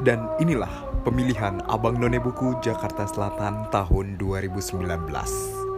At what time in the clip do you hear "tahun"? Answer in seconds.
3.68-4.16